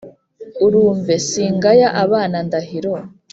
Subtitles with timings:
[0.65, 2.93] urumve, singaya abana ndahiro